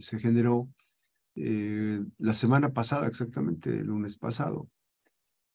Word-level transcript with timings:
se 0.00 0.18
generó 0.18 0.68
eh, 1.36 2.04
la 2.18 2.34
semana 2.34 2.70
pasada, 2.70 3.06
exactamente, 3.06 3.70
el 3.70 3.86
lunes 3.86 4.18
pasado. 4.18 4.68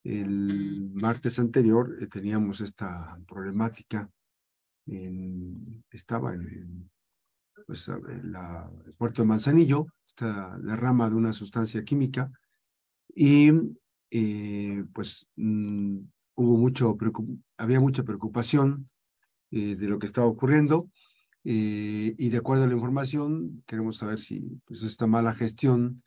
El 0.04 0.92
martes 0.94 1.40
anterior 1.40 1.98
eh, 2.02 2.08
teníamos 2.08 2.62
esta 2.62 3.20
problemática. 3.28 4.10
En, 4.88 5.84
estaba 5.90 6.34
en, 6.34 6.90
pues, 7.66 7.90
la, 8.24 8.72
el 8.86 8.94
puerto 8.94 9.24
de 9.24 9.28
Manzanillo, 9.28 9.88
esta 10.06 10.58
derrama 10.60 11.10
de 11.10 11.16
una 11.16 11.34
sustancia 11.34 11.84
química, 11.84 12.32
y 13.14 13.52
eh, 14.12 14.86
pues 14.94 15.28
mm, 15.36 16.00
hubo 16.36 16.58
mucho, 16.58 16.98
había 17.58 17.80
mucha 17.80 18.04
preocupación 18.04 18.88
de 19.52 19.88
lo 19.88 20.00
que 20.00 20.08
estaba 20.08 20.28
ocurriendo. 20.28 20.90
Eh, 21.48 22.16
y 22.18 22.30
de 22.30 22.38
acuerdo 22.38 22.64
a 22.64 22.68
la 22.68 22.74
información, 22.74 23.64
queremos 23.68 23.98
saber 23.98 24.20
si 24.20 24.60
pues, 24.66 24.82
esta 24.82 25.06
mala 25.06 25.36
gestión 25.36 26.02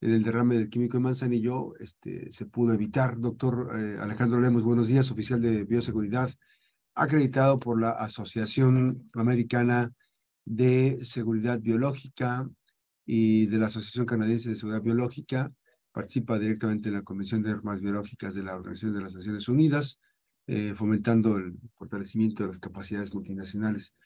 en 0.00 0.12
el 0.12 0.22
derrame 0.22 0.54
del 0.54 0.70
químico 0.70 0.96
de 0.96 1.02
Manzanillo 1.02 1.76
este, 1.80 2.30
se 2.30 2.46
pudo 2.46 2.72
evitar. 2.72 3.18
Doctor 3.18 3.76
eh, 3.76 3.98
Alejandro 4.00 4.40
Lemos, 4.40 4.62
buenos 4.62 4.86
días, 4.86 5.10
oficial 5.10 5.42
de 5.42 5.64
bioseguridad, 5.64 6.30
acreditado 6.94 7.58
por 7.58 7.80
la 7.80 7.90
Asociación 7.90 9.08
Americana 9.14 9.92
de 10.44 11.00
Seguridad 11.02 11.60
Biológica 11.60 12.48
y 13.04 13.46
de 13.46 13.58
la 13.58 13.66
Asociación 13.66 14.06
Canadiense 14.06 14.50
de 14.50 14.56
Seguridad 14.56 14.82
Biológica. 14.82 15.52
Participa 15.90 16.38
directamente 16.38 16.90
en 16.90 16.94
la 16.94 17.02
Convención 17.02 17.42
de 17.42 17.50
Armas 17.50 17.80
Biológicas 17.80 18.34
de 18.34 18.44
la 18.44 18.54
Organización 18.54 18.94
de 18.94 19.00
las 19.00 19.14
Naciones 19.14 19.48
Unidas, 19.48 19.98
eh, 20.46 20.74
fomentando 20.76 21.38
el 21.38 21.58
fortalecimiento 21.74 22.44
de 22.44 22.50
las 22.50 22.60
capacidades 22.60 23.12
multinacionales 23.12 23.96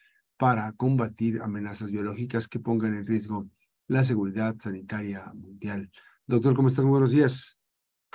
para 0.40 0.72
combatir 0.72 1.42
amenazas 1.42 1.92
biológicas 1.92 2.48
que 2.48 2.58
pongan 2.58 2.94
en 2.94 3.06
riesgo 3.06 3.46
la 3.88 4.02
seguridad 4.02 4.56
sanitaria 4.56 5.30
mundial. 5.34 5.90
Doctor, 6.26 6.54
¿cómo 6.54 6.68
estás? 6.68 6.86
buenos 6.86 7.10
días. 7.10 7.58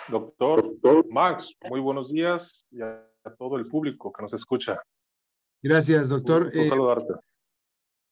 Doctor, 0.09 0.75
Max, 1.11 1.53
muy 1.69 1.79
buenos 1.79 2.11
días 2.11 2.65
y 2.71 2.81
a, 2.81 3.07
todo 3.37 3.57
el 3.57 3.67
público 3.67 4.11
que 4.11 4.23
nos 4.23 4.33
escucha. 4.33 4.81
Gracias, 5.61 6.09
doctor. 6.09 6.47
Un, 6.47 6.59
eh, 6.59 6.69
saludarte. 6.69 7.13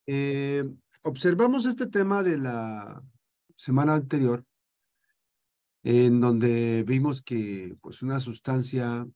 Eh, 0.06 0.64
observamos 1.02 1.66
este 1.66 1.88
tema 1.88 2.22
de 2.22 2.38
la 2.38 3.02
semana 3.56 3.96
anterior, 3.96 4.46
en 5.82 6.22
donde 6.22 6.84
vimos 6.84 7.24
que 7.24 7.76
pues 7.82 8.04
una 8.04 8.20
sustancia 8.20 9.08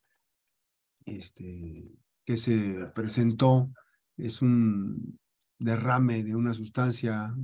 este, 1.05 1.85
que 2.25 2.37
se 2.37 2.87
presentó 2.95 3.69
es 4.17 4.41
un 4.41 5.19
derrame 5.59 6.23
de 6.23 6.35
una 6.35 6.53
sustancia 6.53 7.35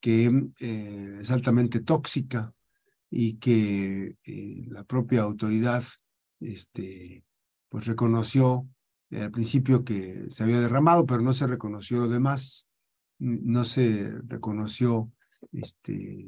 que 0.00 0.50
eh, 0.60 1.18
es 1.20 1.30
altamente 1.30 1.80
tóxica 1.80 2.52
y 3.10 3.38
que 3.38 4.16
eh, 4.24 4.64
la 4.68 4.84
propia 4.84 5.22
autoridad 5.22 5.84
este, 6.40 7.24
pues 7.68 7.86
reconoció 7.86 8.68
al 9.10 9.30
principio 9.30 9.84
que 9.84 10.26
se 10.30 10.42
había 10.42 10.60
derramado, 10.60 11.04
pero 11.04 11.20
no 11.20 11.34
se 11.34 11.46
reconoció 11.46 12.00
lo 12.00 12.08
demás, 12.08 12.66
no 13.18 13.64
se 13.64 14.10
reconoció 14.26 15.12
este, 15.52 16.26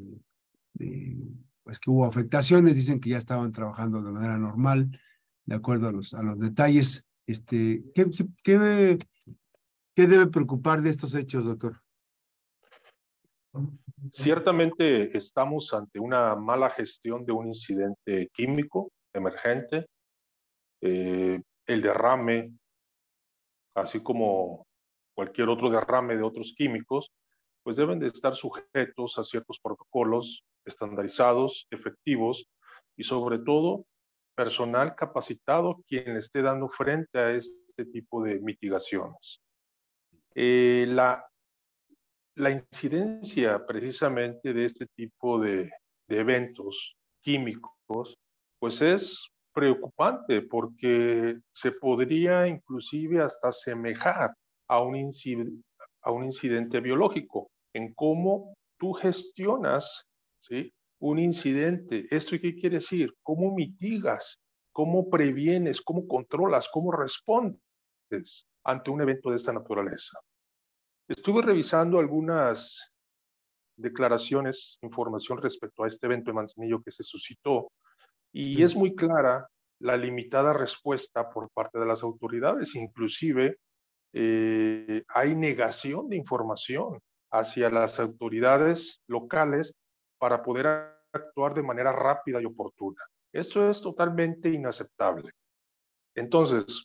pues 1.64 1.80
que 1.80 1.90
hubo 1.90 2.04
afectaciones, 2.04 2.76
dicen 2.76 3.00
que 3.00 3.10
ya 3.10 3.18
estaban 3.18 3.52
trabajando 3.52 4.02
de 4.02 4.12
manera 4.12 4.38
normal, 4.38 5.00
de 5.46 5.54
acuerdo 5.54 5.88
a 5.88 5.92
los, 5.92 6.14
a 6.14 6.22
los 6.22 6.38
detalles. 6.38 7.06
Este, 7.26 7.82
¿qué, 7.94 8.06
qué, 8.42 8.98
¿Qué 9.94 10.08
debe 10.08 10.26
preocupar 10.26 10.82
de 10.82 10.90
estos 10.90 11.14
hechos, 11.14 11.44
doctor? 11.44 11.80
Ciertamente 14.10 15.16
estamos 15.16 15.72
ante 15.72 16.00
una 16.00 16.34
mala 16.34 16.70
gestión 16.70 17.24
de 17.24 17.32
un 17.32 17.46
incidente 17.46 18.28
químico 18.32 18.90
emergente. 19.12 19.86
Eh, 20.80 21.40
el 21.66 21.82
derrame, 21.82 22.52
así 23.76 24.00
como 24.00 24.66
cualquier 25.14 25.48
otro 25.48 25.70
derrame 25.70 26.16
de 26.16 26.24
otros 26.24 26.54
químicos, 26.56 27.12
pues 27.62 27.76
deben 27.76 28.00
de 28.00 28.08
estar 28.08 28.34
sujetos 28.34 29.16
a 29.18 29.24
ciertos 29.24 29.60
protocolos 29.62 30.44
estandarizados, 30.64 31.66
efectivos 31.70 32.46
y 32.96 33.04
sobre 33.04 33.38
todo 33.38 33.86
personal 34.34 34.96
capacitado 34.96 35.82
quien 35.86 36.16
esté 36.16 36.42
dando 36.42 36.68
frente 36.68 37.18
a 37.18 37.30
este 37.30 37.84
tipo 37.92 38.22
de 38.24 38.40
mitigaciones. 38.40 39.43
Eh, 40.34 40.86
la, 40.88 41.24
la 42.36 42.50
incidencia 42.50 43.64
precisamente 43.66 44.52
de 44.52 44.64
este 44.64 44.86
tipo 44.96 45.38
de, 45.40 45.70
eventos 46.08 46.96
químicos, 47.22 48.14
pues 48.58 48.82
es 48.82 49.28
preocupante 49.52 50.42
porque 50.42 51.38
se 51.52 51.72
podría 51.72 52.46
inclusive 52.46 53.22
hasta 53.22 53.48
asemejar 53.48 54.34
a 54.68 54.82
un, 54.82 54.96
incidente, 54.96 55.62
a 56.02 56.10
un 56.10 56.24
incidente 56.24 56.80
biológico 56.80 57.50
en 57.72 57.94
cómo 57.94 58.54
tú 58.78 58.92
gestionas 58.92 60.04
¿sí? 60.38 60.72
un 60.98 61.18
incidente. 61.18 62.06
¿Esto 62.10 62.36
qué 62.40 62.54
quiere 62.54 62.76
decir? 62.76 63.14
¿Cómo 63.22 63.54
mitigas? 63.54 64.40
¿Cómo 64.72 65.08
previenes? 65.08 65.80
¿Cómo 65.80 66.06
controlas? 66.06 66.68
¿Cómo 66.70 66.92
respondes? 66.92 67.60
Ante 68.64 68.90
un 68.90 69.00
evento 69.02 69.30
de 69.30 69.36
esta 69.36 69.52
naturaleza. 69.52 70.18
Estuve 71.08 71.42
revisando 71.42 71.98
algunas 71.98 72.92
declaraciones, 73.76 74.78
información 74.82 75.40
respecto 75.42 75.84
a 75.84 75.88
este 75.88 76.06
evento 76.06 76.30
de 76.30 76.34
Manzanillo 76.34 76.82
que 76.82 76.92
se 76.92 77.02
suscitó 77.02 77.70
y 78.32 78.62
es 78.62 78.74
muy 78.74 78.94
clara 78.94 79.48
la 79.80 79.96
limitada 79.96 80.52
respuesta 80.52 81.28
por 81.30 81.50
parte 81.50 81.78
de 81.78 81.86
las 81.86 82.02
autoridades, 82.02 82.74
inclusive 82.74 83.58
eh, 84.12 85.02
hay 85.08 85.34
negación 85.34 86.08
de 86.08 86.16
información 86.16 87.00
hacia 87.32 87.68
las 87.68 87.98
autoridades 87.98 89.02
locales 89.08 89.74
para 90.18 90.42
poder 90.42 90.66
actuar 91.12 91.54
de 91.54 91.62
manera 91.62 91.92
rápida 91.92 92.40
y 92.40 92.44
oportuna. 92.44 93.02
Esto 93.32 93.68
es 93.68 93.82
totalmente 93.82 94.48
inaceptable. 94.48 95.32
Entonces, 96.14 96.84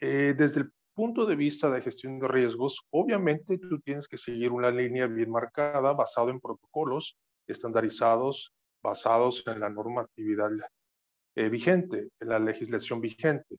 eh, 0.00 0.34
desde 0.36 0.60
el 0.60 0.72
punto 0.94 1.26
de 1.26 1.36
vista 1.36 1.70
de 1.70 1.82
gestión 1.82 2.18
de 2.18 2.28
riesgos, 2.28 2.80
obviamente 2.90 3.58
tú 3.58 3.78
tienes 3.80 4.08
que 4.08 4.16
seguir 4.16 4.50
una 4.50 4.70
línea 4.70 5.06
bien 5.06 5.30
marcada 5.30 5.92
basado 5.92 6.30
en 6.30 6.40
protocolos 6.40 7.16
estandarizados, 7.46 8.52
basados 8.82 9.42
en 9.46 9.60
la 9.60 9.68
normatividad 9.68 10.50
eh, 11.34 11.48
vigente, 11.48 12.08
en 12.20 12.28
la 12.28 12.38
legislación 12.38 13.00
vigente. 13.00 13.56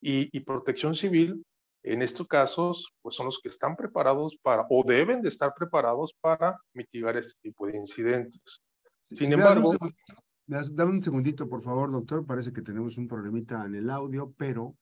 Y, 0.00 0.34
y, 0.36 0.40
protección 0.40 0.94
civil, 0.94 1.44
en 1.82 2.00
estos 2.00 2.26
casos, 2.26 2.88
pues 3.02 3.14
son 3.14 3.26
los 3.26 3.38
que 3.42 3.50
están 3.50 3.76
preparados 3.76 4.36
para, 4.42 4.64
o 4.70 4.82
deben 4.82 5.20
de 5.20 5.28
estar 5.28 5.52
preparados 5.54 6.14
para 6.20 6.56
mitigar 6.72 7.18
este 7.18 7.34
tipo 7.42 7.66
de 7.66 7.76
incidentes. 7.76 8.62
Sin 9.02 9.32
embargo... 9.32 9.74
Dame 10.46 10.90
un 10.90 11.02
segundito, 11.02 11.48
por 11.48 11.62
favor, 11.62 11.92
doctor. 11.92 12.26
Parece 12.26 12.52
que 12.52 12.62
tenemos 12.62 12.96
un 12.96 13.06
problemita 13.06 13.64
en 13.66 13.76
el 13.76 13.88
audio, 13.88 14.34
pero 14.36 14.74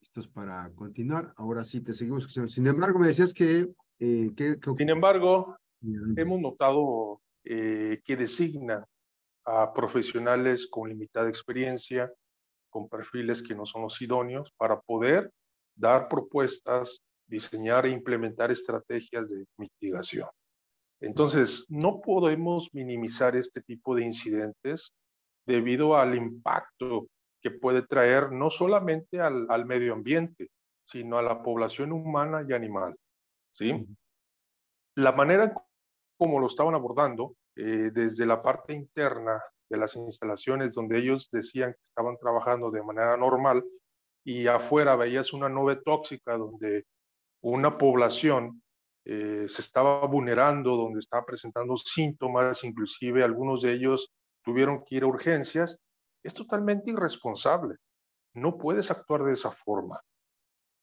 listos 0.00 0.28
para 0.28 0.70
continuar. 0.74 1.32
Ahora 1.36 1.64
sí, 1.64 1.82
te 1.82 1.92
seguimos. 1.92 2.32
Sin 2.32 2.66
embargo, 2.66 2.98
me 2.98 3.08
decías 3.08 3.34
que... 3.34 3.68
Eh, 3.98 4.30
Sin 4.78 4.88
embargo, 4.88 5.56
hemos 6.16 6.40
notado 6.40 7.20
eh, 7.44 8.00
que 8.04 8.16
designan 8.16 8.84
a 9.44 9.72
profesionales 9.72 10.68
con 10.70 10.88
limitada 10.88 11.28
experiencia, 11.28 12.10
con 12.70 12.88
perfiles 12.88 13.42
que 13.42 13.54
no 13.54 13.66
son 13.66 13.82
los 13.82 14.00
idóneos, 14.00 14.50
para 14.56 14.80
poder 14.80 15.30
dar 15.76 16.08
propuestas, 16.08 17.00
diseñar 17.26 17.84
e 17.84 17.90
implementar 17.90 18.50
estrategias 18.50 19.28
de 19.28 19.44
mitigación. 19.58 20.28
Entonces, 21.00 21.66
no 21.68 22.00
podemos 22.00 22.68
minimizar 22.72 23.36
este 23.36 23.60
tipo 23.62 23.94
de 23.94 24.04
incidentes 24.04 24.94
debido 25.46 25.96
al 25.96 26.14
impacto 26.14 27.06
que 27.40 27.50
puede 27.50 27.86
traer 27.86 28.32
no 28.32 28.50
solamente 28.50 29.20
al, 29.20 29.46
al 29.48 29.66
medio 29.66 29.94
ambiente, 29.94 30.50
sino 30.84 31.18
a 31.18 31.22
la 31.22 31.42
población 31.42 31.92
humana 31.92 32.44
y 32.46 32.52
animal. 32.52 32.96
¿sí? 33.50 33.86
La 34.96 35.12
manera 35.12 35.54
como 36.20 36.38
lo 36.38 36.48
estaban 36.48 36.74
abordando, 36.74 37.34
eh, 37.56 37.90
desde 37.94 38.26
la 38.26 38.42
parte 38.42 38.74
interna 38.74 39.42
de 39.70 39.78
las 39.78 39.96
instalaciones 39.96 40.74
donde 40.74 40.98
ellos 40.98 41.30
decían 41.32 41.72
que 41.72 41.82
estaban 41.82 42.18
trabajando 42.18 42.70
de 42.70 42.82
manera 42.82 43.16
normal 43.16 43.64
y 44.22 44.46
afuera 44.46 44.96
veías 44.96 45.32
una 45.32 45.48
nube 45.48 45.76
tóxica 45.76 46.36
donde 46.36 46.84
una 47.42 47.78
población 47.78 48.62
eh, 49.06 49.46
se 49.48 49.62
estaba 49.62 50.06
vulnerando, 50.06 50.76
donde 50.76 51.00
estaba 51.00 51.24
presentando 51.24 51.74
síntomas, 51.78 52.64
inclusive 52.64 53.24
algunos 53.24 53.62
de 53.62 53.72
ellos 53.72 54.12
tuvieron 54.44 54.84
que 54.84 54.96
ir 54.96 55.04
a 55.04 55.06
urgencias, 55.06 55.78
es 56.22 56.34
totalmente 56.34 56.90
irresponsable. 56.90 57.76
No 58.34 58.58
puedes 58.58 58.90
actuar 58.90 59.24
de 59.24 59.32
esa 59.32 59.50
forma. 59.50 60.00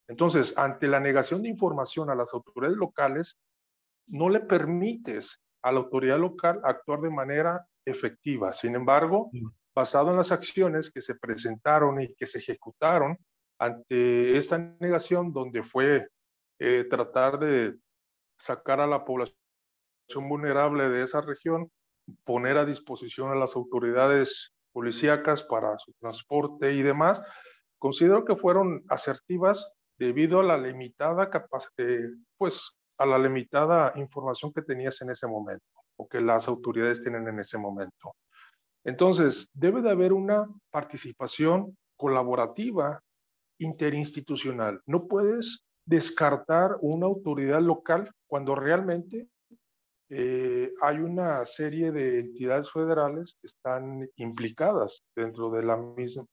Entonces, 0.08 0.58
ante 0.58 0.88
la 0.88 1.00
negación 1.00 1.42
de 1.42 1.50
información 1.50 2.10
a 2.10 2.16
las 2.16 2.34
autoridades 2.34 2.78
locales, 2.78 3.38
no 4.08 4.30
le 4.30 4.40
permites 4.40 5.40
a 5.62 5.72
la 5.72 5.80
autoridad 5.80 6.18
local 6.18 6.62
actuar 6.64 7.02
de 7.02 7.10
manera 7.10 7.66
efectiva. 7.86 8.54
Sin 8.54 8.76
embargo, 8.76 9.30
basado 9.76 10.12
en 10.12 10.18
las 10.18 10.32
acciones 10.32 10.92
que 10.92 11.02
se 11.02 11.16
presentaron 11.16 12.02
y 12.02 12.14
que 12.16 12.26
se 12.26 12.40
ejecutaron 12.40 13.18
ante 13.60 14.38
esta 14.38 14.58
negación, 14.80 15.34
donde 15.34 15.64
fue 15.64 16.08
eh, 16.60 16.86
tratar 16.90 17.40
de 17.40 17.76
sacar 18.38 18.80
a 18.80 18.88
la 18.88 19.04
población 19.04 19.36
vulnerable 20.30 20.90
de 20.90 21.04
esa 21.04 21.22
región, 21.22 21.70
poner 22.24 22.58
a 22.58 22.66
disposición 22.66 23.32
a 23.32 23.36
las 23.36 23.56
autoridades 23.56 24.54
policíacas 24.78 25.42
para 25.42 25.76
su 25.80 25.92
transporte 25.94 26.72
y 26.72 26.84
demás, 26.84 27.20
considero 27.80 28.24
que 28.24 28.36
fueron 28.36 28.84
asertivas 28.90 29.74
debido 29.98 30.40
a 30.40 30.44
la 30.44 30.56
limitada 30.56 31.32
capacidad, 31.32 32.12
pues 32.38 32.78
a 33.00 33.08
la 33.08 33.18
limitada 33.18 33.94
información 33.96 34.54
que 34.54 34.62
tenías 34.62 35.02
en 35.02 35.10
ese 35.10 35.26
momento 35.26 35.66
o 35.96 36.08
que 36.08 36.22
las 36.22 36.48
autoridades 36.48 37.02
tienen 37.02 37.28
en 37.28 37.40
ese 37.40 37.58
momento. 37.58 38.14
Entonces, 38.84 39.50
debe 39.52 39.82
de 39.82 39.90
haber 39.90 40.14
una 40.14 40.46
participación 40.70 41.76
colaborativa 41.96 43.02
interinstitucional. 43.58 44.80
No 44.86 45.08
puedes 45.08 45.66
descartar 45.88 46.78
una 46.82 47.08
autoridad 47.08 47.62
local 47.62 48.12
cuando 48.28 48.54
realmente 48.54 49.28
eh, 50.10 50.72
hay 50.82 50.98
una 50.98 51.46
serie 51.46 51.92
de 51.92 52.20
entidades 52.20 52.72
federales 52.72 53.38
que 53.42 53.48
están 53.48 54.10
implicadas 54.16 55.02
dentro, 55.16 55.52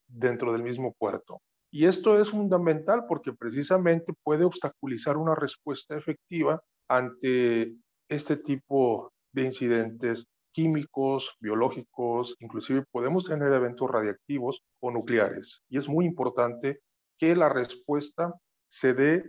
dentro 0.07 0.53
del 0.53 0.63
mismo 0.63 0.95
puerto. 0.99 1.41
Y 1.71 1.87
esto 1.87 2.21
es 2.21 2.31
fundamental 2.31 3.05
porque 3.09 3.33
precisamente 3.33 4.13
puede 4.23 4.45
obstaculizar 4.45 5.17
una 5.17 5.35
respuesta 5.35 5.97
efectiva 5.97 6.63
ante 6.89 7.75
este 8.09 8.37
tipo 8.37 9.13
de 9.33 9.45
incidentes 9.45 10.27
químicos, 10.53 11.37
biológicos, 11.41 12.37
inclusive 12.39 12.85
podemos 12.93 13.25
tener 13.25 13.53
eventos 13.53 13.91
radiactivos 13.91 14.63
o 14.81 14.93
nucleares. 14.93 15.63
Y 15.69 15.79
es 15.79 15.89
muy 15.89 16.07
importante 16.07 16.79
que 17.19 17.35
la 17.35 17.49
respuesta 17.49 18.33
se 18.69 18.95
dé 18.95 19.25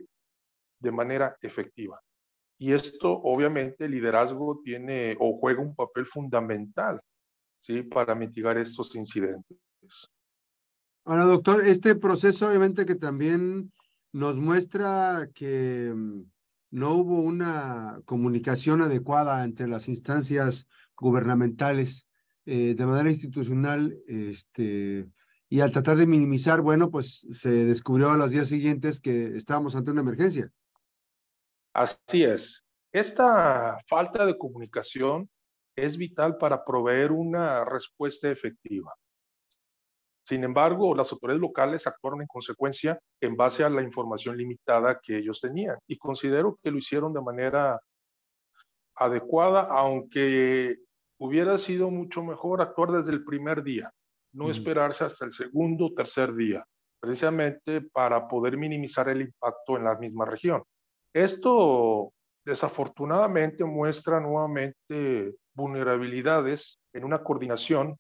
de 0.80 0.92
manera 0.92 1.36
efectiva. 1.42 2.00
Y 2.57 2.74
esto, 2.74 3.12
obviamente, 3.12 3.86
el 3.86 3.92
liderazgo 3.92 4.62
tiene 4.63 5.16
o 5.19 5.38
juega 5.38 5.62
un 5.62 5.75
papel 5.75 6.06
fundamental 6.06 7.02
¿sí? 7.60 7.84
para 7.84 8.16
mitigar 8.16 8.57
estos 8.57 8.96
incidentes. 8.96 9.57
Ahora, 11.04 11.25
doctor, 11.25 11.66
este 11.66 11.96
proceso 11.96 12.48
obviamente 12.48 12.86
que 12.86 12.96
también 12.96 13.72
nos 14.12 14.38
muestra 14.38 15.30
que 15.36 15.92
mm, 15.94 16.22
no 16.72 16.94
hubo 16.94 17.19
una 17.19 18.00
comunicación 18.06 18.81
adecuada 18.81 19.44
entre 19.44 19.68
las 19.68 19.88
instancias 19.88 20.68
gubernamentales 20.98 22.07
eh, 22.46 22.75
de 22.75 22.86
manera 22.86 23.10
institucional, 23.10 23.98
este, 24.07 25.07
y 25.50 25.60
al 25.60 25.72
tratar 25.72 25.98
de 25.98 26.07
minimizar, 26.07 26.62
bueno, 26.62 26.90
pues 26.90 27.28
se 27.31 27.50
descubrió 27.50 28.12
a 28.12 28.18
los 28.18 28.31
días 28.31 28.48
siguientes 28.48 29.00
que 29.00 29.36
estábamos 29.36 29.75
ante 29.75 29.92
una 29.92 30.02
emergencia. 30.02 30.52
Así 31.75 32.24
es. 32.24 32.63
Esta 32.94 33.77
falta 33.89 34.25
de 34.25 34.38
comunicación 34.38 35.30
es 35.75 35.98
vital 35.98 36.38
para 36.38 36.63
proveer 36.63 37.12
una 37.12 37.66
respuesta 37.66 38.31
efectiva. 38.31 38.94
Sin 40.25 40.45
embargo, 40.45 40.95
las 40.95 41.12
autoridades 41.12 41.42
locales 41.42 41.86
actuaron 41.86 42.22
en 42.22 42.27
consecuencia 42.27 42.98
en 43.19 43.36
base 43.36 43.66
a 43.66 43.69
la 43.69 43.81
información 43.81 44.38
limitada 44.38 45.01
que 45.04 45.18
ellos 45.18 45.42
tenían 45.42 45.77
y 45.86 45.98
considero 45.98 46.57
que 46.63 46.72
lo 46.72 46.77
hicieron 46.77 47.12
de 47.12 47.22
manera 47.22 47.78
adecuada, 48.95 49.68
aunque 49.69 50.78
hubiera 51.19 51.57
sido 51.57 51.92
mucho 51.92 52.24
mejor 52.24 52.62
actuar 52.62 52.94
desde 52.94 53.12
el 53.12 53.25
primer 53.25 53.63
día, 53.63 53.92
no 54.31 54.50
esperarse 54.50 55.04
hasta 55.04 55.25
el 55.25 55.33
segundo 55.33 55.88
o 55.88 55.94
tercer 55.94 56.33
día, 56.33 56.63
precisamente 57.01 57.81
para 57.81 58.30
poder 58.30 58.56
minimizar 58.56 59.10
el 59.10 59.24
impacto 59.24 59.75
en 59.75 59.83
la 59.83 59.98
misma 59.98 60.24
región. 60.24 60.63
Esto 61.15 62.12
desafortunadamente 62.44 63.63
muestra 63.63 64.19
nuevamente 64.19 65.33
vulnerabilidades 65.53 66.77
en 66.91 67.06
una 67.06 67.23
coordinación 67.23 67.97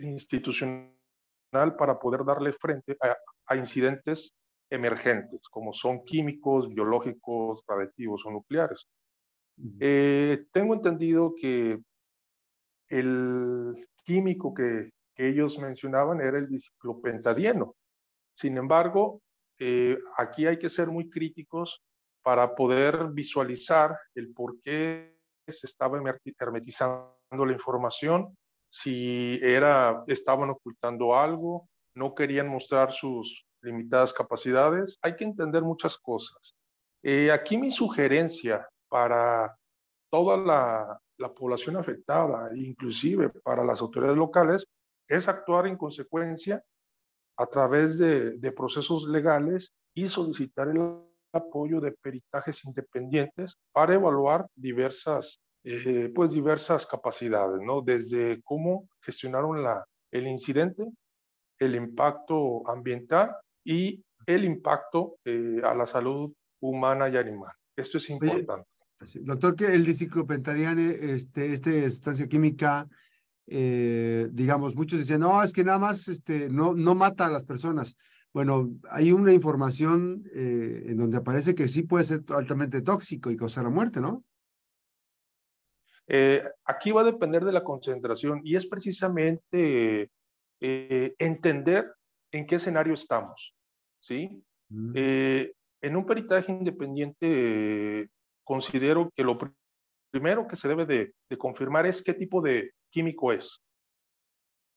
institucional 0.00 0.96
para 1.78 1.98
poder 1.98 2.24
darle 2.24 2.54
frente 2.54 2.96
a, 3.46 3.54
incidentes 3.54 4.32
emergentes, 4.70 5.46
como 5.50 5.74
son 5.74 6.04
químicos, 6.06 6.70
biológicos, 6.70 7.62
radiactivos 7.68 8.24
o 8.24 8.30
nucleares. 8.30 8.88
Eh, 9.78 10.46
tengo 10.52 10.72
entendido 10.72 11.34
que 11.38 11.78
el 12.88 13.86
químico 14.06 14.54
que, 14.54 14.90
ellos 15.16 15.58
mencionaban 15.58 16.22
era 16.22 16.38
el 16.38 16.48
diciclopentadieno. 16.48 17.76
Sin 18.34 18.56
embargo, 18.56 19.20
eh, 19.58 19.98
aquí 20.16 20.46
hay 20.46 20.58
que 20.58 20.70
ser 20.70 20.88
muy 20.88 21.10
críticos 21.10 21.82
para 22.22 22.54
poder 22.54 23.08
visualizar 23.12 23.98
el 24.14 24.32
por 24.32 24.60
qué 24.60 25.18
se 25.48 25.66
estaba 25.66 25.98
hermetizando 26.38 27.16
la 27.46 27.52
información 27.52 28.36
si 28.72 29.38
era, 29.42 30.02
estaban 30.06 30.48
ocultando 30.48 31.14
algo, 31.14 31.68
no 31.94 32.14
querían 32.14 32.48
mostrar 32.48 32.90
sus 32.90 33.44
limitadas 33.60 34.14
capacidades. 34.14 34.98
Hay 35.02 35.14
que 35.14 35.24
entender 35.24 35.62
muchas 35.62 35.98
cosas. 35.98 36.54
Eh, 37.02 37.30
aquí 37.30 37.58
mi 37.58 37.70
sugerencia 37.70 38.66
para 38.88 39.54
toda 40.10 40.38
la, 40.38 40.98
la 41.18 41.32
población 41.34 41.76
afectada, 41.76 42.50
inclusive 42.54 43.28
para 43.28 43.62
las 43.62 43.82
autoridades 43.82 44.16
locales, 44.16 44.66
es 45.06 45.28
actuar 45.28 45.66
en 45.66 45.76
consecuencia 45.76 46.64
a 47.36 47.46
través 47.46 47.98
de, 47.98 48.38
de 48.38 48.52
procesos 48.52 49.04
legales 49.04 49.74
y 49.94 50.08
solicitar 50.08 50.68
el 50.68 50.78
apoyo 51.32 51.80
de 51.80 51.92
peritajes 51.92 52.64
independientes 52.64 53.56
para 53.72 53.94
evaluar 53.94 54.46
diversas 54.54 55.40
eh, 55.64 56.10
pues 56.12 56.32
diversas 56.32 56.86
capacidades, 56.86 57.60
¿no? 57.64 57.82
Desde 57.82 58.42
cómo 58.42 58.88
gestionaron 59.00 59.62
la, 59.62 59.84
el 60.10 60.26
incidente, 60.26 60.84
el 61.58 61.76
impacto 61.76 62.68
ambiental 62.68 63.36
y 63.64 64.02
el 64.26 64.44
impacto 64.44 65.18
eh, 65.24 65.60
a 65.64 65.72
la 65.72 65.86
salud 65.86 66.32
humana 66.60 67.08
y 67.08 67.16
animal. 67.16 67.52
Esto 67.76 67.98
es 67.98 68.10
importante. 68.10 68.66
doctor, 69.20 69.54
que 69.54 69.66
el 69.66 69.84
diciclopentadiane, 69.84 70.96
este, 71.14 71.52
este 71.52 71.88
sustancia 71.90 72.26
química, 72.26 72.88
eh, 73.46 74.28
digamos, 74.32 74.74
muchos 74.74 74.98
dicen, 74.98 75.20
no, 75.20 75.44
es 75.44 75.52
que 75.52 75.62
nada 75.62 75.78
más 75.78 76.08
este, 76.08 76.48
no, 76.50 76.74
no 76.74 76.96
mata 76.96 77.26
a 77.26 77.30
las 77.30 77.44
personas. 77.44 77.96
Bueno, 78.32 78.70
hay 78.90 79.12
una 79.12 79.32
información 79.32 80.24
en 80.34 80.96
donde 80.96 81.18
aparece 81.18 81.54
que 81.54 81.68
sí 81.68 81.82
puede 81.82 82.04
ser 82.04 82.22
altamente 82.28 82.80
tóxico 82.80 83.30
y 83.30 83.36
causar 83.36 83.64
la 83.64 83.70
muerte, 83.70 84.00
¿no? 84.00 84.24
Eh, 86.14 86.44
aquí 86.66 86.92
va 86.92 87.00
a 87.00 87.04
depender 87.04 87.42
de 87.42 87.52
la 87.52 87.64
concentración 87.64 88.42
y 88.44 88.54
es 88.54 88.66
precisamente 88.66 90.10
eh, 90.60 91.14
entender 91.18 91.90
en 92.30 92.46
qué 92.46 92.56
escenario 92.56 92.92
estamos. 92.92 93.54
¿sí? 93.98 94.44
Mm. 94.68 94.92
Eh, 94.94 95.52
en 95.80 95.96
un 95.96 96.04
peritaje 96.04 96.52
independiente 96.52 98.10
considero 98.44 99.10
que 99.16 99.24
lo 99.24 99.38
primero 100.10 100.46
que 100.46 100.56
se 100.56 100.68
debe 100.68 100.84
de, 100.84 101.14
de, 101.30 101.38
confirmar 101.38 101.86
es 101.86 102.02
qué 102.02 102.12
tipo 102.12 102.42
de 102.42 102.72
químico 102.90 103.32
es. 103.32 103.58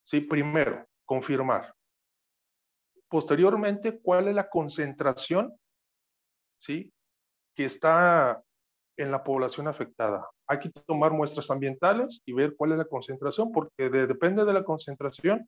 ¿sí? 0.06 0.22
Primero, 0.22 0.88
confirmar. 1.04 1.75
Posteriormente, 3.16 3.98
cuál 4.02 4.28
es 4.28 4.36
la 4.36 4.50
concentración 4.50 5.54
¿sí? 6.60 6.92
que 7.56 7.64
está 7.64 8.44
en 8.98 9.10
la 9.10 9.24
población 9.24 9.70
afectada. 9.70 10.28
Hay 10.50 10.60
que 10.60 10.70
tomar 10.86 11.14
muestras 11.14 11.50
ambientales 11.50 12.22
y 12.26 12.34
ver 12.34 12.58
cuál 12.58 12.74
es 12.74 12.78
la 12.78 12.84
concentración, 12.84 13.54
porque 13.54 13.90
depende 13.90 14.44
de 14.44 14.52
la 14.52 14.66
concentración, 14.66 15.48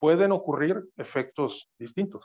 pueden 0.00 0.32
ocurrir 0.32 0.82
efectos 0.96 1.70
distintos. 1.78 2.24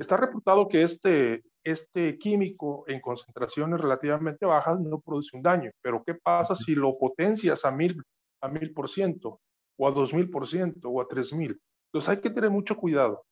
Está 0.00 0.16
reportado 0.16 0.66
que 0.66 0.82
este, 0.82 1.44
este 1.62 2.18
químico 2.18 2.86
en 2.88 3.00
concentraciones 3.00 3.80
relativamente 3.80 4.46
bajas 4.46 4.80
no 4.80 4.98
produce 4.98 5.36
un 5.36 5.44
daño, 5.44 5.70
pero 5.80 6.02
¿qué 6.04 6.14
pasa 6.14 6.56
si 6.56 6.74
lo 6.74 6.98
potencias 6.98 7.64
a 7.64 7.70
mil, 7.70 8.02
a 8.42 8.48
mil 8.48 8.72
por 8.72 8.90
ciento, 8.90 9.38
o 9.78 9.86
a 9.86 9.92
dos 9.92 10.12
mil 10.12 10.28
por 10.28 10.48
ciento, 10.48 10.88
o 10.88 11.00
a 11.00 11.06
tres 11.06 11.32
mil? 11.32 11.56
Entonces 11.88 12.08
hay 12.10 12.20
que 12.20 12.30
tener 12.30 12.50
mucho 12.50 12.76
cuidado. 12.76 13.24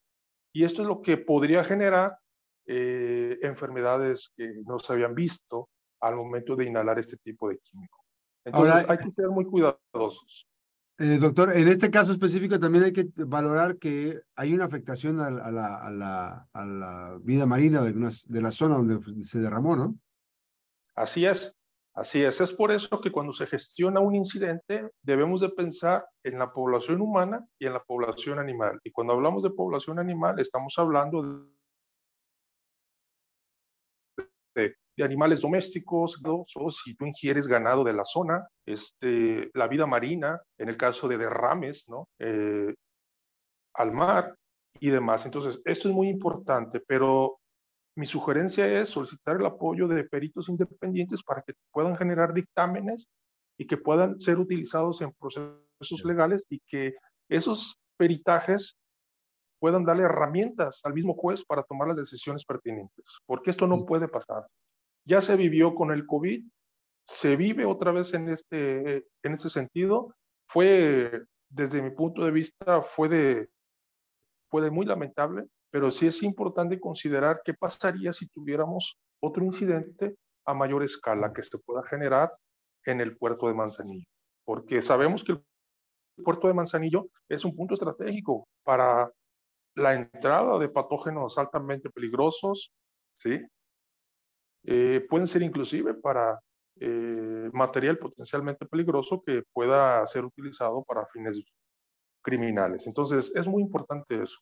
Y 0.57 0.65
esto 0.65 0.81
es 0.81 0.89
lo 0.89 1.03
que 1.03 1.19
podría 1.19 1.63
generar 1.65 2.17
eh, 2.65 3.39
enfermedades 3.43 4.33
que 4.35 4.55
no 4.65 4.79
se 4.79 4.91
habían 4.91 5.15
visto, 5.15 5.69
al 6.01 6.17
momento 6.17 6.57
de 6.57 6.65
inhalar 6.65 6.99
este 6.99 7.19
tipo 7.19 7.51
de 7.51 7.59
químico. 7.59 8.03
Entonces 8.43 8.87
hay 8.89 8.97
que 8.97 9.11
ser 9.11 9.29
muy 9.29 9.45
cuidadosos. 9.45 10.49
Eh, 10.97 11.19
doctor, 11.21 11.55
en 11.55 11.69
este 11.69 11.91
caso 11.91 12.13
específico 12.13 12.59
también 12.59 12.85
hay 12.85 12.93
que 12.95 13.07
valorar 13.27 13.77
que 13.77 14.19
hay 14.35 14.55
una 14.55 14.65
afectación 14.65 15.21
a, 15.21 15.31
la, 15.31 15.75
a, 15.77 15.91
la, 15.91 16.49
a 16.51 16.65
la, 16.65 17.19
vida 17.23 17.45
marina 17.45 17.83
de, 17.83 17.93
de, 17.93 18.41
la 18.41 18.51
zona 18.51 18.77
donde 18.77 19.25
se 19.25 19.41
derramó, 19.41 19.77
¿no? 19.77 19.95
Así 20.95 21.27
es, 21.27 21.55
Así 21.97 22.23
es, 22.23 22.39
es 22.43 22.53
por 22.53 22.73
eso 22.73 23.01
que 23.01 23.11
cuando 23.11 23.33
se 23.33 23.47
gestiona 23.47 24.01
un 24.01 24.15
incidente 24.15 24.91
debemos 25.03 25.41
de 25.41 25.49
pensar 25.49 26.07
en 26.23 26.39
la 26.39 26.53
población 26.53 27.01
humana 27.01 27.43
y 27.59 27.65
en 27.65 27.73
la 27.73 27.83
población 27.83 28.39
animal. 28.39 28.79
Y 28.85 28.91
cuando 28.91 29.15
hablamos 29.15 29.43
de 29.43 29.49
población 29.49 29.99
animal 29.99 30.39
estamos 30.39 30.75
hablando 30.77 31.49
de, 34.55 34.75
animales 35.03 35.41
domésticos, 35.41 36.21
o 36.25 36.71
si 36.71 36.95
tú 36.97 37.07
ingieres 37.07 37.47
ganado 37.47 37.83
de 37.83 37.95
la 37.95 38.05
zona, 38.05 38.47
este, 38.67 39.51
la 39.55 39.67
vida 39.67 39.87
marina, 39.87 40.41
en 40.59 40.69
el 40.69 40.77
caso 40.77 41.09
de 41.09 41.17
derrames, 41.17 41.87
¿no? 41.89 42.09
Eh, 42.19 42.75
al 43.75 43.93
mar 43.93 44.35
y 44.81 44.91
demás. 44.91 45.25
Entonces, 45.25 45.61
esto 45.65 45.89
es 45.89 45.95
muy 45.95 46.09
importante, 46.09 46.81
pero 46.87 47.39
mi 47.97 48.07
sugerencia 48.07 48.67
es 48.81 48.91
solicitar 48.91 49.37
el 49.37 49.47
apoyo 49.47 49.89
de 49.89 50.05
peritos 50.05 50.49
independientes 50.49 51.23
para 51.23 51.43
que 51.43 51.55
puedan 51.73 51.97
generar 51.97 52.35
dictámenes 52.35 53.09
y 53.59 53.67
que 53.67 53.79
puedan 53.79 54.21
ser 54.21 54.39
utilizados 54.39 55.01
en 55.01 55.13
procesos 55.13 56.05
legales 56.05 56.45
y 56.51 56.61
que 56.67 56.95
esos 57.31 57.81
peritajes 57.97 58.77
puedan 59.59 59.87
darle 59.87 60.03
herramientas 60.03 60.81
al 60.85 60.93
mismo 60.93 61.15
juez 61.15 61.43
para 61.47 61.63
tomar 61.63 61.89
las 61.89 61.97
decisiones 61.97 62.45
pertinentes, 62.45 63.05
porque 63.25 63.51
esto 63.51 63.67
no 63.67 63.87
puede 63.87 64.09
pasar. 64.09 64.47
Ya 65.07 65.23
se 65.23 65.35
vivió 65.37 65.75
con 65.75 65.91
el 65.91 66.07
COVID, 66.07 66.45
se 67.07 67.37
vive 67.37 67.65
otra 67.65 67.93
vez 67.93 68.13
en 68.13 68.29
este, 68.29 69.07
en 69.23 69.33
este 69.33 69.49
sentido. 69.49 70.15
Fue, 70.49 71.23
desde 71.49 71.81
mi 71.81 71.91
punto 71.91 72.25
de 72.25 72.31
vista, 72.31 72.83
fue 72.83 73.09
de, 73.09 73.49
fue 74.51 74.61
de 74.61 74.71
muy 74.71 74.85
lamentable 74.85 75.47
pero 75.77 75.91
sí 75.91 76.07
es 76.07 76.23
importante 76.23 76.81
considerar 76.81 77.43
qué 77.45 77.53
pasaría 77.53 78.11
si 78.11 78.27
tuviéramos 78.29 78.99
otro 79.21 79.45
incidente 79.45 80.17
a 80.47 80.55
mayor 80.55 80.83
escala 80.83 81.35
que 81.35 81.43
se 81.43 81.59
pueda 81.59 81.83
generar 81.83 82.33
en 82.87 83.03
el 83.03 83.15
puerto 83.19 83.47
de 83.47 83.53
Manzanillo, 83.53 84.07
porque 84.47 84.81
sabemos 84.81 85.23
que 85.23 85.33
el 85.33 85.45
puerto 86.25 86.49
de 86.49 86.55
Manzanillo 86.55 87.09
es 87.29 87.45
un 87.45 87.55
punto 87.55 87.75
estratégico 87.75 88.49
para 88.65 89.13
la 89.75 89.93
entrada 89.93 90.59
de 90.59 90.71
patógenos 90.71 91.37
altamente 91.37 91.91
peligrosos, 91.91 92.73
¿sí? 93.13 93.39
Eh, 94.65 95.07
pueden 95.11 95.27
ser 95.27 95.43
inclusive 95.43 95.93
para 95.93 96.41
eh, 96.81 97.51
material 97.53 97.99
potencialmente 97.99 98.65
peligroso 98.65 99.23
que 99.27 99.43
pueda 99.53 100.07
ser 100.07 100.25
utilizado 100.25 100.83
para 100.85 101.05
fines 101.13 101.39
criminales. 102.23 102.87
Entonces, 102.87 103.31
es 103.37 103.47
muy 103.47 103.63
importante 103.63 104.23
eso. 104.23 104.39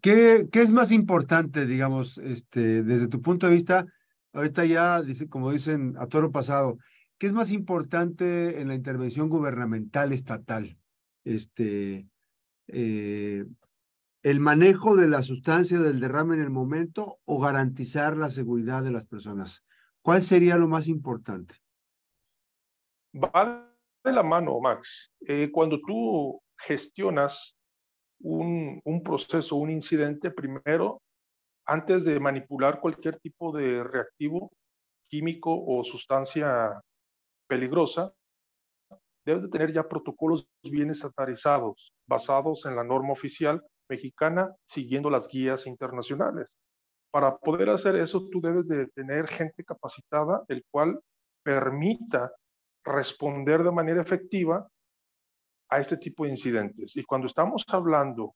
¿Qué, 0.00 0.48
es 0.52 0.70
más 0.70 0.92
importante, 0.92 1.66
digamos, 1.66 2.18
este, 2.18 2.82
desde 2.82 3.08
tu 3.08 3.20
punto 3.20 3.46
de 3.46 3.52
vista? 3.52 3.86
Ahorita 4.32 4.64
ya, 4.64 5.02
como 5.28 5.50
dicen, 5.50 5.94
a 5.98 6.06
toro 6.06 6.30
pasado, 6.30 6.78
¿qué 7.18 7.26
es 7.26 7.32
más 7.32 7.50
importante 7.50 8.60
en 8.60 8.68
la 8.68 8.74
intervención 8.74 9.28
gubernamental 9.28 10.12
estatal? 10.12 10.76
Este, 11.24 12.06
eh, 12.68 13.44
¿El 14.22 14.40
manejo 14.40 14.96
de 14.96 15.08
la 15.08 15.22
sustancia 15.22 15.80
del 15.80 16.00
derrame 16.00 16.36
en 16.36 16.42
el 16.42 16.50
momento 16.50 17.18
o 17.24 17.40
garantizar 17.40 18.16
la 18.16 18.30
seguridad 18.30 18.82
de 18.84 18.92
las 18.92 19.06
personas? 19.06 19.64
¿Cuál 20.00 20.22
sería 20.22 20.56
lo 20.56 20.68
más 20.68 20.88
importante? 20.88 21.56
Va 23.14 23.68
de 24.04 24.12
la 24.12 24.22
mano, 24.22 24.60
Max. 24.60 25.12
Eh, 25.26 25.50
cuando 25.52 25.80
tú 25.80 26.40
gestionas 26.56 27.56
un, 28.22 28.80
un 28.84 29.02
proceso, 29.02 29.56
un 29.56 29.70
incidente, 29.70 30.30
primero, 30.30 31.00
antes 31.66 32.04
de 32.04 32.18
manipular 32.18 32.80
cualquier 32.80 33.18
tipo 33.20 33.56
de 33.56 33.84
reactivo 33.84 34.50
químico 35.08 35.52
o 35.54 35.84
sustancia 35.84 36.80
peligrosa, 37.48 38.12
debes 39.24 39.42
de 39.42 39.48
tener 39.48 39.72
ya 39.72 39.88
protocolos 39.88 40.46
bien 40.62 40.90
estandarizados, 40.90 41.92
basados 42.08 42.66
en 42.66 42.76
la 42.76 42.84
norma 42.84 43.12
oficial 43.12 43.62
mexicana, 43.88 44.54
siguiendo 44.66 45.10
las 45.10 45.28
guías 45.28 45.66
internacionales. 45.66 46.50
Para 47.12 47.36
poder 47.36 47.68
hacer 47.70 47.96
eso, 47.96 48.26
tú 48.30 48.40
debes 48.40 48.66
de 48.66 48.86
tener 48.88 49.28
gente 49.28 49.64
capacitada, 49.64 50.42
el 50.48 50.64
cual 50.70 50.98
permita 51.44 52.32
responder 52.84 53.62
de 53.62 53.70
manera 53.70 54.02
efectiva 54.02 54.66
a 55.72 55.78
este 55.78 55.96
tipo 55.96 56.24
de 56.24 56.30
incidentes. 56.30 56.94
Y 56.96 57.02
cuando 57.02 57.26
estamos 57.26 57.64
hablando 57.68 58.34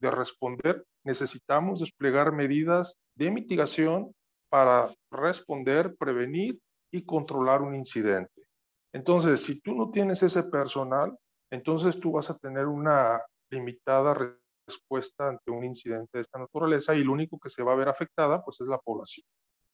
de 0.00 0.10
responder, 0.10 0.82
necesitamos 1.04 1.80
desplegar 1.80 2.32
medidas 2.32 2.96
de 3.14 3.30
mitigación 3.30 4.14
para 4.48 4.90
responder, 5.10 5.94
prevenir 5.98 6.58
y 6.90 7.04
controlar 7.04 7.60
un 7.60 7.74
incidente. 7.74 8.48
Entonces, 8.94 9.42
si 9.42 9.60
tú 9.60 9.74
no 9.74 9.90
tienes 9.90 10.22
ese 10.22 10.42
personal, 10.44 11.14
entonces 11.50 12.00
tú 12.00 12.12
vas 12.12 12.30
a 12.30 12.38
tener 12.38 12.64
una 12.64 13.20
limitada 13.50 14.14
respuesta 14.66 15.28
ante 15.28 15.50
un 15.50 15.64
incidente 15.64 16.16
de 16.16 16.22
esta 16.22 16.38
naturaleza 16.38 16.94
y 16.94 17.04
lo 17.04 17.12
único 17.12 17.38
que 17.38 17.50
se 17.50 17.62
va 17.62 17.72
a 17.74 17.76
ver 17.76 17.90
afectada 17.90 18.42
pues 18.42 18.58
es 18.62 18.68
la 18.68 18.78
población. 18.78 19.26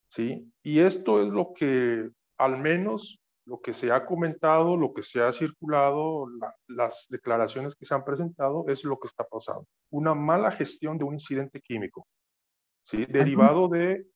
¿sí? 0.09 0.53
Y 0.65 0.81
esto 0.81 1.23
es 1.23 1.29
lo 1.29 1.53
que 1.55 2.11
al 2.37 2.59
menos 2.59 3.21
lo 3.47 3.61
que 3.61 3.75
se 3.75 3.93
ha 3.93 4.07
comentado, 4.07 4.77
lo 4.77 4.95
que 4.95 5.03
se 5.03 5.21
ha 5.21 5.31
circulado, 5.33 6.27
las 6.69 7.07
declaraciones 7.11 7.75
que 7.75 7.85
se 7.85 7.95
han 7.95 8.05
presentado 8.05 8.65
es 8.69 8.85
lo 8.85 8.99
que 8.99 9.09
está 9.09 9.25
pasando. 9.25 9.67
Una 9.91 10.15
mala 10.15 10.51
gestión 10.53 10.97
de 10.97 11.05
un 11.05 11.15
incidente 11.15 11.61
químico, 11.61 12.07
¿sí? 12.85 13.05
derivado 13.07 13.69
de, 13.69 14.07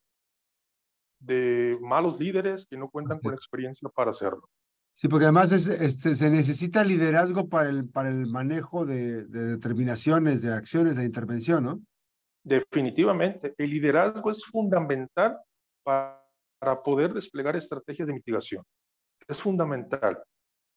de 1.20 1.78
malos 1.80 2.18
líderes 2.18 2.66
que 2.68 2.78
no 2.78 2.88
cuentan 2.88 3.20
con 3.20 3.34
experiencia 3.34 3.88
para 3.90 4.12
hacerlo. 4.12 4.48
Sí, 4.94 5.08
porque 5.08 5.26
además 5.26 5.52
este, 5.52 6.16
se 6.16 6.30
necesita 6.30 6.82
liderazgo 6.82 7.48
para 7.48 7.68
el, 7.68 7.88
para 7.88 8.08
el 8.08 8.26
manejo 8.26 8.84
de, 8.84 9.26
de 9.26 9.44
determinaciones, 9.44 10.42
de 10.42 10.52
acciones, 10.52 10.96
de 10.96 11.04
intervención, 11.04 11.64
¿no? 11.64 11.80
Definitivamente, 12.42 13.54
el 13.58 13.70
liderazgo 13.70 14.30
es 14.30 14.42
fundamental 14.46 15.38
para, 15.84 16.20
para 16.58 16.82
poder 16.82 17.12
desplegar 17.12 17.54
estrategias 17.54 18.08
de 18.08 18.14
mitigación 18.14 18.64
es 19.28 19.40
fundamental. 19.40 20.22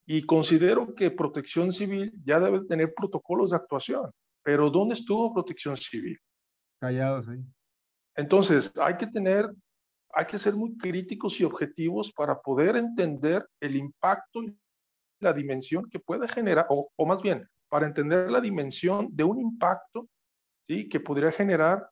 Y 0.05 0.25
considero 0.25 0.93
que 0.93 1.11
protección 1.11 1.71
civil 1.71 2.11
ya 2.25 2.39
debe 2.39 2.65
tener 2.65 2.93
protocolos 2.93 3.51
de 3.51 3.55
actuación. 3.55 4.11
Pero 4.43 4.69
¿dónde 4.69 4.95
estuvo 4.95 5.33
protección 5.33 5.77
civil? 5.77 6.17
Callados 6.79 7.27
ahí. 7.29 7.43
Entonces, 8.15 8.73
hay 8.77 8.97
que 8.97 9.07
tener, 9.07 9.49
hay 10.13 10.25
que 10.25 10.37
ser 10.37 10.55
muy 10.55 10.75
críticos 10.77 11.39
y 11.39 11.43
objetivos 11.43 12.11
para 12.13 12.39
poder 12.39 12.75
entender 12.75 13.47
el 13.59 13.75
impacto 13.75 14.43
y 14.43 14.55
la 15.19 15.33
dimensión 15.33 15.89
que 15.89 15.99
puede 15.99 16.27
generar, 16.27 16.65
o, 16.69 16.89
o 16.95 17.05
más 17.05 17.21
bien, 17.21 17.47
para 17.69 17.85
entender 17.85 18.29
la 18.29 18.41
dimensión 18.41 19.07
de 19.11 19.23
un 19.23 19.39
impacto 19.39 20.09
¿sí? 20.67 20.89
que 20.89 20.99
podría 20.99 21.31
generar 21.31 21.87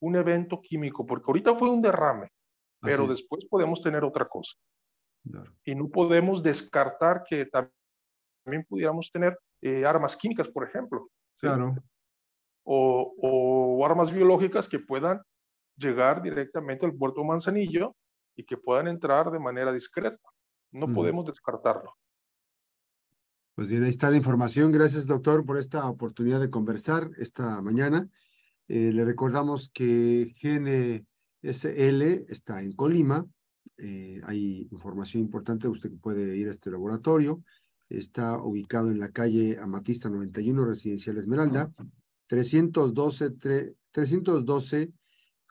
un 0.00 0.16
evento 0.16 0.60
químico, 0.62 1.04
porque 1.04 1.24
ahorita 1.26 1.56
fue 1.56 1.70
un 1.70 1.82
derrame, 1.82 2.28
pero 2.80 3.06
después 3.06 3.44
podemos 3.46 3.82
tener 3.82 4.04
otra 4.04 4.26
cosa. 4.26 4.52
Y 5.64 5.74
no 5.74 5.88
podemos 5.88 6.42
descartar 6.42 7.24
que 7.28 7.46
también 7.46 8.64
pudiéramos 8.68 9.10
tener 9.12 9.38
eh, 9.60 9.84
armas 9.84 10.16
químicas, 10.16 10.48
por 10.48 10.66
ejemplo. 10.66 11.08
Claro. 11.38 11.76
O, 12.64 13.14
o, 13.20 13.86
armas 13.86 14.12
biológicas 14.12 14.68
que 14.68 14.78
puedan 14.78 15.22
llegar 15.76 16.22
directamente 16.22 16.84
al 16.84 16.94
puerto 16.94 17.24
Manzanillo 17.24 17.94
y 18.36 18.44
que 18.44 18.56
puedan 18.56 18.88
entrar 18.88 19.30
de 19.30 19.38
manera 19.38 19.72
discreta. 19.72 20.18
No 20.70 20.92
podemos 20.92 21.24
descartarlo. 21.24 21.94
Pues 23.54 23.68
bien, 23.68 23.82
ahí 23.82 23.90
está 23.90 24.10
la 24.10 24.18
información. 24.18 24.70
Gracias, 24.70 25.06
doctor, 25.06 25.44
por 25.44 25.58
esta 25.58 25.88
oportunidad 25.88 26.40
de 26.40 26.50
conversar 26.50 27.10
esta 27.16 27.60
mañana. 27.62 28.08
Eh, 28.68 28.92
le 28.92 29.04
recordamos 29.04 29.70
que 29.70 30.32
GNSL 30.40 32.02
está 32.28 32.62
en 32.62 32.72
Colima, 32.72 33.26
eh, 33.76 34.20
hay 34.24 34.68
información 34.70 35.22
importante, 35.22 35.68
usted 35.68 35.90
puede 36.00 36.36
ir 36.36 36.48
a 36.48 36.52
este 36.52 36.70
laboratorio. 36.70 37.42
Está 37.88 38.38
ubicado 38.42 38.90
en 38.90 38.98
la 38.98 39.10
calle 39.10 39.58
Amatista 39.58 40.10
91, 40.10 40.64
Residencial 40.64 41.18
Esmeralda, 41.18 41.72
312, 42.26 43.30
312 43.90 44.92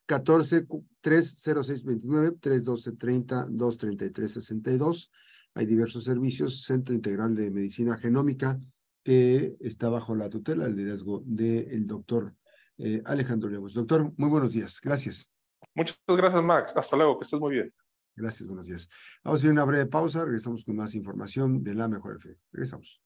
14 0.06 0.66
30629 1.02 2.38
312 2.40 2.92
30 2.98 3.48
233 3.50 4.32
62. 4.34 5.12
Hay 5.56 5.66
diversos 5.66 6.04
servicios, 6.04 6.64
Centro 6.64 6.96
Integral 6.96 7.36
de 7.36 7.52
Medicina 7.52 7.98
Genómica, 7.98 8.60
que 9.04 9.56
está 9.60 9.90
bajo 9.90 10.16
la 10.16 10.30
tutela, 10.30 10.66
el 10.66 10.76
liderazgo 10.76 11.24
del 11.26 11.88
doctor 11.88 12.34
eh, 12.78 13.02
Alejandro 13.06 13.50
Leos. 13.50 13.74
Doctor, 13.74 14.14
muy 14.18 14.30
buenos 14.30 14.54
días. 14.54 14.80
Gracias. 14.82 15.32
Muchas 15.74 15.98
gracias, 16.08 16.44
Max. 16.44 16.74
Hasta 16.76 16.96
luego, 16.96 17.18
que 17.18 17.26
estés 17.26 17.40
muy 17.40 17.56
bien. 17.56 17.74
Gracias, 18.18 18.48
buenos 18.48 18.66
días. 18.66 18.90
Vamos 19.24 19.40
a 19.40 19.42
hacer 19.42 19.52
una 19.52 19.64
breve 19.64 19.86
pausa, 19.86 20.26
regresamos 20.26 20.66
con 20.66 20.76
más 20.76 20.96
información 20.96 21.64
de 21.64 21.76
la 21.76 21.88
Mejor 21.88 22.20
Fe. 22.20 22.36
Regresamos. 22.52 23.00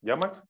¿Llama? 0.00 0.47